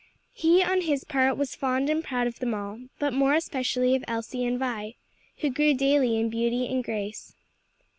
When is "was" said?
1.37-1.53